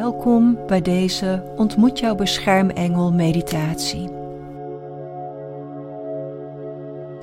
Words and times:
Welkom 0.00 0.58
bij 0.66 0.82
deze 0.82 1.42
Ontmoet 1.56 1.98
jouw 1.98 2.14
beschermengel 2.14 3.12
meditatie. 3.12 4.08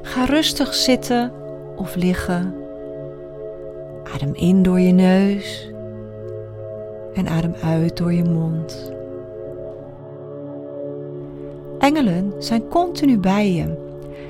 Ga 0.02 0.26
rustig 0.26 0.74
zitten 0.74 1.32
of 1.76 1.96
liggen. 1.96 2.56
Adem 4.14 4.34
in 4.36 4.64
door 4.64 4.80
je 4.80 4.92
neus 4.92 5.72
en 7.14 7.28
adem 7.28 7.56
uit 7.64 7.98
door 7.98 8.14
je 8.14 8.24
mond. 8.24 8.92
Engelen 11.80 12.34
zijn 12.38 12.68
continu 12.68 13.18
bij 13.18 13.54
je 13.54 13.78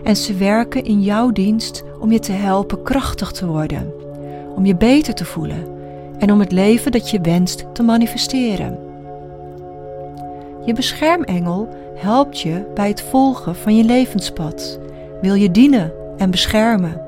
en 0.03 0.15
ze 0.15 0.35
werken 0.35 0.83
in 0.83 1.01
jouw 1.01 1.31
dienst 1.31 1.83
om 1.99 2.11
je 2.11 2.19
te 2.19 2.31
helpen 2.31 2.83
krachtig 2.83 3.31
te 3.31 3.47
worden, 3.47 3.93
om 4.55 4.65
je 4.65 4.75
beter 4.75 5.13
te 5.13 5.25
voelen 5.25 5.79
en 6.21 6.31
om 6.31 6.39
het 6.39 6.51
leven 6.51 6.91
dat 6.91 7.09
je 7.09 7.21
wenst 7.21 7.65
te 7.73 7.83
manifesteren. 7.83 8.79
Je 10.65 10.73
beschermengel 10.73 11.69
helpt 11.95 12.39
je 12.39 12.65
bij 12.73 12.87
het 12.87 13.01
volgen 13.01 13.55
van 13.55 13.77
je 13.77 13.83
levenspad, 13.83 14.79
wil 15.21 15.33
je 15.33 15.51
dienen 15.51 15.93
en 16.17 16.31
beschermen. 16.31 17.01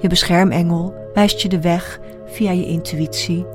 Je 0.00 0.08
beschermengel 0.08 0.94
wijst 1.14 1.40
je 1.40 1.48
de 1.48 1.60
weg 1.60 2.00
via 2.26 2.50
je 2.50 2.66
intuïtie, 2.66 3.46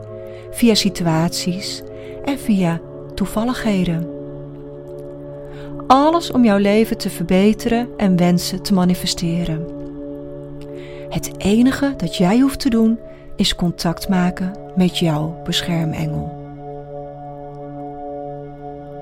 via 0.51 0.73
situaties 0.73 1.81
en 2.25 2.39
via 2.39 2.79
toevalligheden. 3.13 4.09
Alles 5.87 6.31
om 6.31 6.43
jouw 6.43 6.57
leven 6.57 6.97
te 6.97 7.09
verbeteren 7.09 7.89
en 7.97 8.17
wensen 8.17 8.61
te 8.61 8.73
manifesteren. 8.73 9.65
Het 11.09 11.31
enige 11.37 11.93
dat 11.97 12.15
jij 12.15 12.39
hoeft 12.39 12.59
te 12.59 12.69
doen 12.69 12.99
is 13.35 13.55
contact 13.55 14.09
maken 14.09 14.51
met 14.75 14.97
jouw 14.97 15.41
beschermengel. 15.43 16.43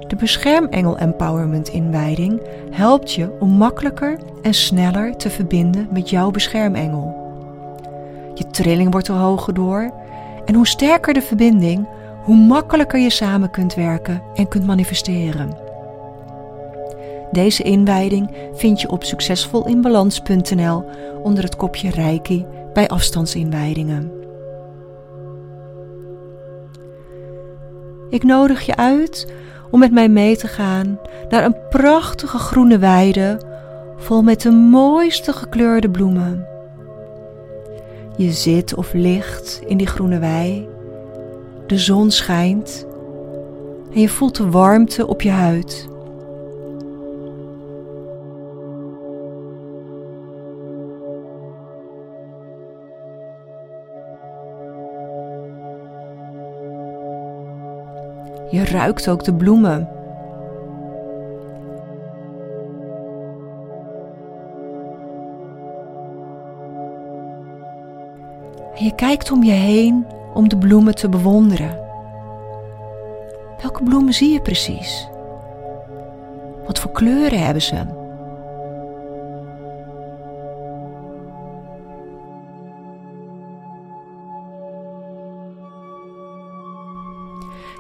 De 0.08 0.16
Beschermengel 0.16 0.98
Empowerment 0.98 1.70
inwijding 1.70 2.42
helpt 2.72 3.14
je 3.14 3.32
om 3.40 3.50
makkelijker 3.50 4.18
en 4.42 4.54
sneller 4.54 5.18
te 5.18 5.30
verbinden 5.30 5.88
met 5.92 6.10
jouw 6.10 6.32
beschermengel. 6.32 7.22
Je 8.34 8.48
trilling 8.48 8.92
wordt 8.92 9.08
er 9.08 9.16
hoger 9.16 9.54
door 9.54 9.94
en 10.46 10.56
hoe 10.56 10.68
sterker 10.68 11.14
de 11.14 11.22
verbinding, 11.22 11.88
hoe 12.24 12.36
makkelijker 12.36 13.00
je 13.00 13.10
samen 13.10 13.52
kunt 13.52 13.74
werken 13.74 14.22
en 14.36 14.48
kunt 14.48 14.66
manifesteren. 14.66 15.58
Deze 17.32 17.64
inwijding 17.64 18.30
vind 18.54 18.82
je 18.82 18.90
op 18.90 19.04
succesvolinbalans.nl 19.04 20.86
onder 21.24 21.44
het 21.44 21.56
kopje 21.56 21.90
Reiki 21.90 22.46
bij 22.74 22.88
afstandsinwijdingen. 22.88 24.23
Ik 28.14 28.24
nodig 28.24 28.62
je 28.66 28.76
uit 28.76 29.28
om 29.72 29.80
met 29.80 29.92
mij 29.92 30.10
mee 30.10 30.38
te 30.38 30.48
gaan 30.48 31.00
naar 31.30 31.44
een 31.44 31.56
prachtige 31.70 32.38
groene 32.38 32.78
weide 32.78 33.42
vol 33.98 34.22
met 34.22 34.42
de 34.42 34.52
mooiste 34.52 35.34
gekleurde 35.34 35.90
bloemen. 35.90 36.48
Je 38.18 38.32
zit 38.32 38.76
of 38.76 38.94
ligt 38.94 39.62
in 39.66 39.78
die 39.78 39.88
groene 39.88 40.20
wei, 40.20 40.68
de 41.68 41.78
zon 41.78 42.12
schijnt 42.12 42.86
en 43.94 44.02
je 44.02 44.10
voelt 44.10 44.36
de 44.36 44.50
warmte 44.50 45.08
op 45.08 45.22
je 45.22 45.32
huid. 45.32 45.88
Je 58.54 58.66
ruikt 58.66 59.10
ook 59.10 59.24
de 59.24 59.34
bloemen. 59.34 59.90
En 68.76 68.84
je 68.84 68.96
kijkt 68.96 69.32
om 69.32 69.44
je 69.44 69.52
heen 69.52 70.06
om 70.34 70.50
de 70.50 70.58
bloemen 70.58 70.96
te 70.96 71.10
bewonderen. 71.10 71.80
Welke 73.62 73.84
bloemen 73.84 74.14
zie 74.14 74.34
je 74.34 74.42
precies? 74.42 75.10
Wat 76.66 76.80
voor 76.80 76.92
kleuren 76.92 77.44
hebben 77.44 77.62
ze? 77.62 78.03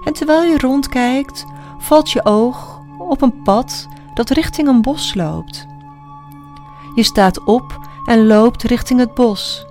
En 0.06 0.14
terwijl 0.14 0.44
je 0.44 0.58
rondkijkt, 0.58 1.46
valt 1.78 2.12
je 2.12 2.25
oog 2.25 2.81
op 2.97 3.22
een 3.22 3.41
pad 3.41 3.88
dat 4.14 4.30
richting 4.30 4.68
een 4.68 4.81
bos 4.81 5.14
loopt. 5.14 5.68
Je 6.96 7.03
staat 7.03 7.44
op 7.44 7.80
en 8.06 8.28
loopt 8.28 8.64
richting 8.64 9.00
het 9.00 9.14
bos. 9.14 9.66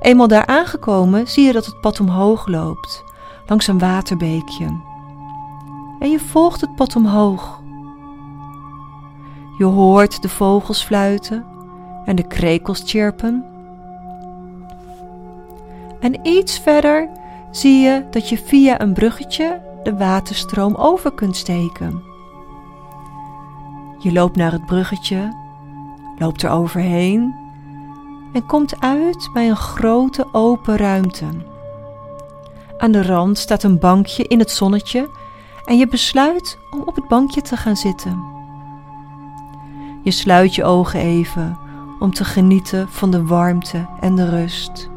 Eenmaal 0.00 0.28
daar 0.28 0.46
aangekomen 0.46 1.28
zie 1.28 1.44
je 1.44 1.52
dat 1.52 1.66
het 1.66 1.80
pad 1.80 2.00
omhoog 2.00 2.46
loopt, 2.46 3.04
langs 3.46 3.66
een 3.66 3.78
waterbeekje. 3.78 4.66
En 5.98 6.10
je 6.10 6.18
volgt 6.20 6.60
het 6.60 6.74
pad 6.74 6.96
omhoog. 6.96 7.60
Je 9.58 9.64
hoort 9.64 10.22
de 10.22 10.28
vogels 10.28 10.84
fluiten 10.84 11.44
en 12.04 12.16
de 12.16 12.26
krekels 12.26 12.82
chirpen. 12.86 13.44
En 16.00 16.26
iets 16.26 16.58
verder 16.58 17.08
zie 17.52 17.80
je 17.80 18.06
dat 18.10 18.28
je 18.28 18.38
via 18.38 18.80
een 18.80 18.92
bruggetje 18.92 19.60
de 19.82 19.96
waterstroom 19.96 20.74
over 20.74 21.12
kunt 21.12 21.36
steken. 21.36 22.02
Je 23.98 24.12
loopt 24.12 24.36
naar 24.36 24.52
het 24.52 24.66
bruggetje, 24.66 25.36
loopt 26.18 26.42
er 26.42 26.50
overheen 26.50 27.34
en 28.32 28.46
komt 28.46 28.80
uit 28.80 29.30
bij 29.32 29.48
een 29.48 29.56
grote 29.56 30.28
open 30.32 30.76
ruimte. 30.76 31.26
Aan 32.78 32.92
de 32.92 33.02
rand 33.02 33.38
staat 33.38 33.62
een 33.62 33.78
bankje 33.78 34.26
in 34.26 34.38
het 34.38 34.50
zonnetje 34.50 35.08
en 35.64 35.78
je 35.78 35.88
besluit 35.88 36.58
om 36.70 36.82
op 36.84 36.94
het 36.94 37.08
bankje 37.08 37.42
te 37.42 37.56
gaan 37.56 37.76
zitten. 37.76 38.22
Je 40.02 40.10
sluit 40.10 40.54
je 40.54 40.64
ogen 40.64 41.00
even 41.00 41.58
om 41.98 42.12
te 42.12 42.24
genieten 42.24 42.88
van 42.88 43.10
de 43.10 43.24
warmte 43.24 43.86
en 44.00 44.14
de 44.14 44.30
rust. 44.30 44.90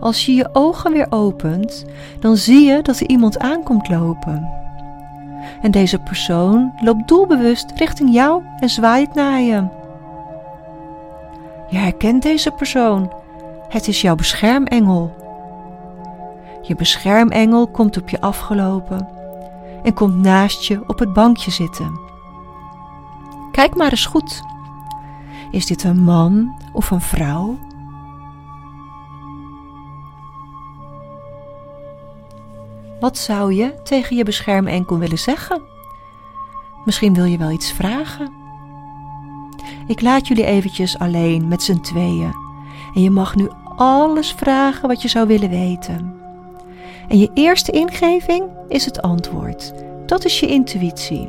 Als 0.00 0.26
je 0.26 0.34
je 0.34 0.48
ogen 0.52 0.92
weer 0.92 1.06
opent, 1.10 1.84
dan 2.20 2.36
zie 2.36 2.66
je 2.66 2.82
dat 2.82 3.00
er 3.00 3.08
iemand 3.08 3.38
aankomt 3.38 3.88
lopen. 3.88 4.48
En 5.62 5.70
deze 5.70 5.98
persoon 5.98 6.72
loopt 6.80 7.08
doelbewust 7.08 7.72
richting 7.76 8.12
jou 8.12 8.42
en 8.58 8.68
zwaait 8.68 9.14
naar 9.14 9.40
je. 9.40 9.64
Je 11.68 11.76
herkent 11.76 12.22
deze 12.22 12.50
persoon. 12.50 13.12
Het 13.68 13.88
is 13.88 14.00
jouw 14.00 14.14
beschermengel. 14.14 15.14
Je 16.62 16.74
beschermengel 16.74 17.66
komt 17.66 17.96
op 17.96 18.08
je 18.08 18.20
afgelopen 18.20 19.08
en 19.82 19.94
komt 19.94 20.16
naast 20.16 20.64
je 20.64 20.80
op 20.86 20.98
het 20.98 21.12
bankje 21.12 21.50
zitten. 21.50 22.00
Kijk 23.52 23.74
maar 23.74 23.90
eens 23.90 24.06
goed. 24.06 24.42
Is 25.50 25.66
dit 25.66 25.84
een 25.84 26.02
man 26.02 26.54
of 26.72 26.90
een 26.90 27.00
vrouw? 27.00 27.58
Wat 33.00 33.18
zou 33.18 33.54
je 33.54 33.74
tegen 33.82 34.16
je 34.16 34.24
beschermenkel 34.24 34.98
willen 34.98 35.18
zeggen? 35.18 35.62
Misschien 36.84 37.14
wil 37.14 37.24
je 37.24 37.38
wel 37.38 37.50
iets 37.50 37.72
vragen. 37.72 38.32
Ik 39.86 40.00
laat 40.00 40.28
jullie 40.28 40.44
eventjes 40.44 40.98
alleen 40.98 41.48
met 41.48 41.62
z'n 41.62 41.80
tweeën. 41.80 42.32
En 42.94 43.02
je 43.02 43.10
mag 43.10 43.36
nu 43.36 43.48
alles 43.76 44.32
vragen 44.32 44.88
wat 44.88 45.02
je 45.02 45.08
zou 45.08 45.26
willen 45.26 45.50
weten. 45.50 46.14
En 47.08 47.18
je 47.18 47.30
eerste 47.34 47.72
ingeving 47.72 48.44
is 48.68 48.84
het 48.84 49.02
antwoord. 49.02 49.72
Dat 50.06 50.24
is 50.24 50.40
je 50.40 50.46
intuïtie. 50.46 51.26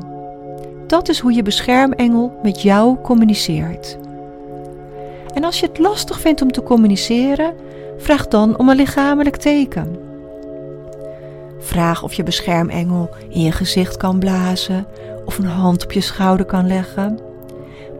Dat 0.86 1.08
is 1.08 1.18
hoe 1.18 1.32
je 1.32 1.42
beschermengel 1.42 2.38
met 2.42 2.62
jou 2.62 2.96
communiceert. 3.02 3.98
En 5.34 5.44
als 5.44 5.60
je 5.60 5.66
het 5.66 5.78
lastig 5.78 6.20
vindt 6.20 6.42
om 6.42 6.52
te 6.52 6.62
communiceren, 6.62 7.54
vraag 7.98 8.28
dan 8.28 8.58
om 8.58 8.68
een 8.68 8.76
lichamelijk 8.76 9.36
teken. 9.36 10.05
Vraag 11.66 12.02
of 12.02 12.12
je 12.12 12.22
beschermengel 12.22 13.10
in 13.28 13.40
je 13.40 13.52
gezicht 13.52 13.96
kan 13.96 14.18
blazen 14.18 14.86
of 15.24 15.38
een 15.38 15.46
hand 15.46 15.84
op 15.84 15.92
je 15.92 16.00
schouder 16.00 16.46
kan 16.46 16.66
leggen. 16.66 17.18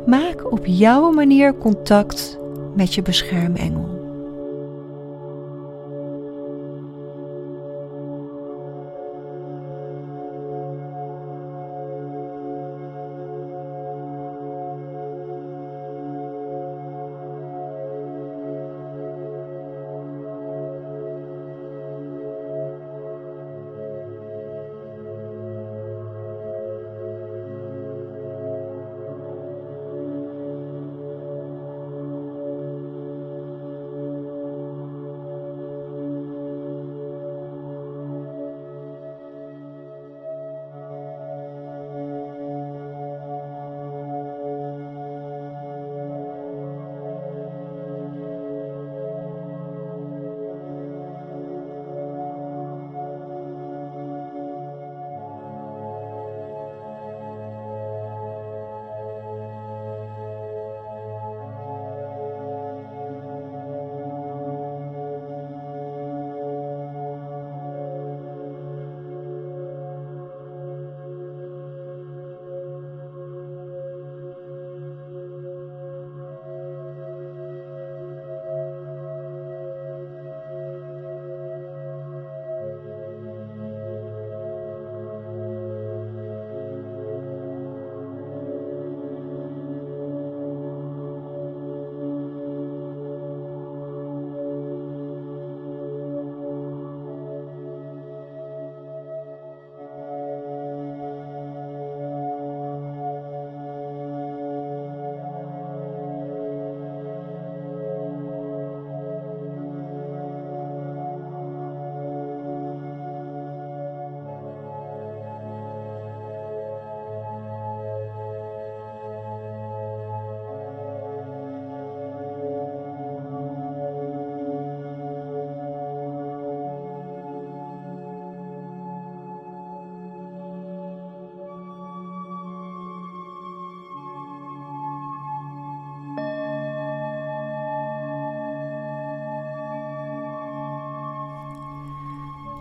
Maak 0.06 0.52
op 0.52 0.66
jouw 0.66 1.10
manier 1.10 1.58
contact 1.58 2.38
met 2.74 2.94
je 2.94 3.02
beschermengel. 3.02 3.95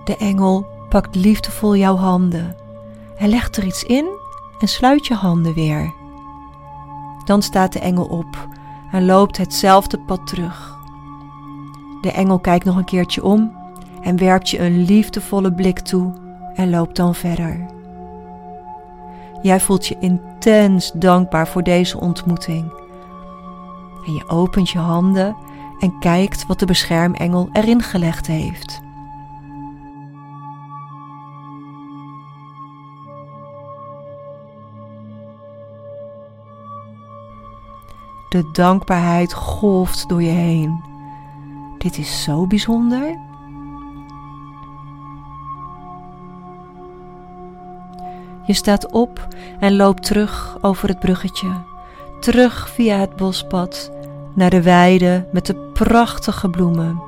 De 0.06 0.18
engel 0.18 0.68
pakt 0.90 1.16
liefdevol 1.16 1.76
jouw 1.76 1.96
handen. 1.96 2.56
Hij 3.16 3.28
legt 3.28 3.58
er 3.58 3.66
iets 3.66 3.84
in 3.84 4.06
en 4.60 4.68
sluit 4.68 5.08
je 5.08 5.14
handen 5.14 5.54
weer. 5.54 5.94
Dan 7.26 7.42
staat 7.42 7.74
de 7.74 7.80
engel 7.80 8.06
op 8.06 8.48
en 8.92 9.06
loopt 9.06 9.38
hetzelfde 9.38 10.00
pad 10.00 10.28
terug. 10.28 10.78
De 12.02 12.12
engel 12.12 12.40
kijkt 12.40 12.66
nog 12.66 12.76
een 12.76 12.86
keertje 12.86 13.24
om 13.24 13.52
en 14.02 14.18
werpt 14.18 14.50
je 14.50 14.60
een 14.60 14.86
liefdevolle 14.86 15.54
blik 15.54 15.80
toe 15.80 16.14
en 16.54 16.70
loopt 16.70 16.96
dan 16.96 17.16
verder. 17.16 17.66
Jij 19.42 19.60
voelt 19.60 19.88
je 19.88 19.98
intens 20.00 20.92
dankbaar 20.92 21.48
voor 21.48 21.64
deze 21.64 22.00
ontmoeting. 22.00 22.74
En 24.06 24.14
je 24.14 24.30
opent 24.30 24.70
je 24.70 24.80
handen 24.80 25.36
en 25.80 26.00
kijkt 26.00 26.46
wat 26.46 26.60
de 26.60 26.66
beschermengel 26.66 27.50
erin 27.52 27.82
gelegd 27.82 28.28
heeft. 28.28 28.84
De 38.36 38.52
dankbaarheid 38.52 39.34
golft 39.34 40.10
door 40.10 40.22
je 40.22 40.32
heen. 40.32 40.84
Dit 41.78 41.98
is 41.98 42.24
zo 42.24 42.48
bijzonder. 42.48 43.20
Je 48.46 48.54
staat 48.54 48.92
op 48.92 49.28
en 49.60 49.76
loopt 49.76 50.04
terug 50.04 50.58
over 50.62 50.90
het 50.90 51.00
bruggetje, 51.00 51.52
terug 52.20 52.70
via 52.70 52.98
het 52.98 53.16
bospad 53.16 53.92
naar 54.34 54.50
de 54.50 54.62
weide 54.62 55.28
met 55.32 55.46
de 55.46 55.56
prachtige 55.56 56.50
bloemen. 56.50 57.02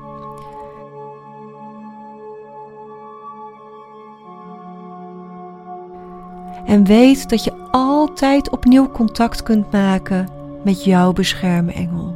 En 6.65 6.83
weet 6.83 7.29
dat 7.29 7.43
je 7.43 7.53
altijd 7.71 8.49
opnieuw 8.49 8.91
contact 8.91 9.43
kunt 9.43 9.71
maken 9.71 10.36
met 10.67 10.83
jouw 10.83 11.13
beschermengel. 11.13 12.15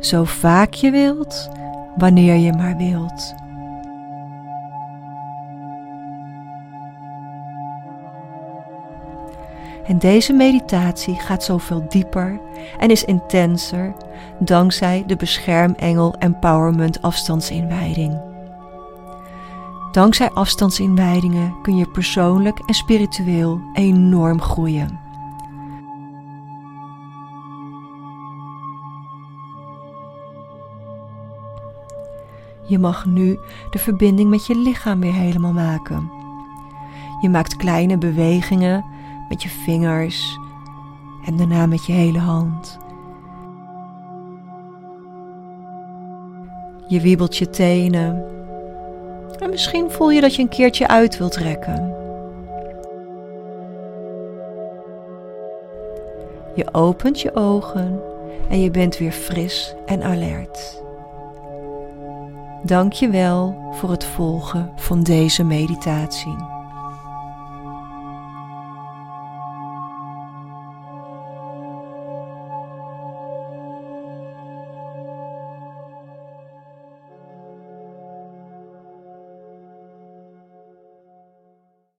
Zo 0.00 0.24
vaak 0.24 0.74
je 0.74 0.90
wilt, 0.90 1.50
wanneer 1.96 2.34
je 2.34 2.52
maar 2.52 2.76
wilt. 2.76 3.34
En 9.86 9.98
deze 9.98 10.32
meditatie 10.32 11.14
gaat 11.14 11.44
zoveel 11.44 11.84
dieper 11.88 12.40
en 12.78 12.90
is 12.90 13.04
intenser 13.04 13.94
dankzij 14.38 15.04
de 15.06 15.16
beschermengel 15.16 16.14
Empowerment 16.18 17.02
afstandsinwijding. 17.02 18.20
Dankzij 19.92 20.30
afstandsinwijdingen 20.30 21.54
kun 21.62 21.76
je 21.76 21.90
persoonlijk 21.90 22.58
en 22.66 22.74
spiritueel 22.74 23.60
enorm 23.72 24.40
groeien. 24.40 25.07
Je 32.68 32.78
mag 32.78 33.06
nu 33.06 33.38
de 33.70 33.78
verbinding 33.78 34.30
met 34.30 34.46
je 34.46 34.54
lichaam 34.56 35.00
weer 35.00 35.12
helemaal 35.12 35.52
maken. 35.52 36.10
Je 37.20 37.28
maakt 37.28 37.56
kleine 37.56 37.98
bewegingen 37.98 38.84
met 39.28 39.42
je 39.42 39.48
vingers 39.48 40.38
en 41.24 41.36
daarna 41.36 41.66
met 41.66 41.86
je 41.86 41.92
hele 41.92 42.18
hand. 42.18 42.78
Je 46.88 47.00
wiebelt 47.00 47.36
je 47.36 47.50
tenen. 47.50 48.24
En 49.38 49.50
misschien 49.50 49.90
voel 49.90 50.10
je 50.10 50.20
dat 50.20 50.34
je 50.34 50.42
een 50.42 50.48
keertje 50.48 50.88
uit 50.88 51.18
wilt 51.18 51.32
trekken. 51.32 51.94
Je 56.54 56.74
opent 56.74 57.20
je 57.20 57.34
ogen 57.34 58.00
en 58.48 58.60
je 58.60 58.70
bent 58.70 58.98
weer 58.98 59.12
fris 59.12 59.74
en 59.86 60.02
alert. 60.02 60.86
Dank 62.62 62.92
je 62.92 63.10
wel 63.10 63.68
voor 63.72 63.90
het 63.90 64.04
volgen 64.04 64.70
van 64.76 65.02
deze 65.02 65.44
meditatie. 65.44 66.57